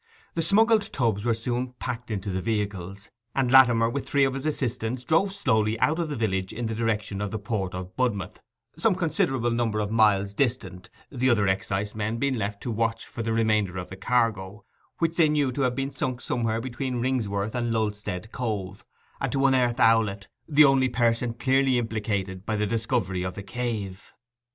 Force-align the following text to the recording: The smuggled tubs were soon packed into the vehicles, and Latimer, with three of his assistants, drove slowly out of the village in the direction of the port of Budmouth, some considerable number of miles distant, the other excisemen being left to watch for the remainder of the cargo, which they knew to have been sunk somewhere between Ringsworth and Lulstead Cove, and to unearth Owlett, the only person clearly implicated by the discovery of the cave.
The 0.33 0.41
smuggled 0.41 0.91
tubs 0.91 1.23
were 1.23 1.35
soon 1.35 1.73
packed 1.73 2.09
into 2.09 2.31
the 2.31 2.41
vehicles, 2.41 3.11
and 3.35 3.51
Latimer, 3.51 3.87
with 3.87 4.09
three 4.09 4.23
of 4.23 4.33
his 4.33 4.47
assistants, 4.47 5.03
drove 5.03 5.31
slowly 5.31 5.79
out 5.79 5.99
of 5.99 6.09
the 6.09 6.15
village 6.15 6.51
in 6.51 6.65
the 6.65 6.73
direction 6.73 7.21
of 7.21 7.29
the 7.29 7.37
port 7.37 7.75
of 7.75 7.95
Budmouth, 7.95 8.41
some 8.79 8.95
considerable 8.95 9.51
number 9.51 9.77
of 9.79 9.91
miles 9.91 10.33
distant, 10.33 10.89
the 11.11 11.29
other 11.29 11.45
excisemen 11.47 12.17
being 12.17 12.33
left 12.33 12.63
to 12.63 12.71
watch 12.71 13.05
for 13.05 13.21
the 13.21 13.31
remainder 13.31 13.77
of 13.77 13.89
the 13.89 13.95
cargo, 13.95 14.65
which 14.97 15.17
they 15.17 15.29
knew 15.29 15.51
to 15.51 15.61
have 15.61 15.75
been 15.75 15.91
sunk 15.91 16.19
somewhere 16.19 16.59
between 16.59 16.99
Ringsworth 16.99 17.53
and 17.53 17.71
Lulstead 17.71 18.31
Cove, 18.31 18.83
and 19.19 19.31
to 19.31 19.45
unearth 19.45 19.79
Owlett, 19.79 20.29
the 20.49 20.65
only 20.65 20.89
person 20.89 21.35
clearly 21.35 21.77
implicated 21.77 22.43
by 22.43 22.55
the 22.55 22.65
discovery 22.65 23.21
of 23.21 23.35
the 23.35 23.43
cave. 23.43 24.11